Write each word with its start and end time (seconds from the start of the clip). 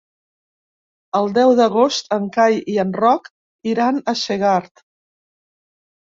El 1.17 1.27
deu 1.33 1.51
d'agost 1.59 2.07
en 2.17 2.23
Cai 2.37 2.57
i 2.75 2.77
en 2.83 2.93
Roc 3.03 3.29
iran 3.73 3.99
a 4.13 4.15
Segart. 4.23 4.83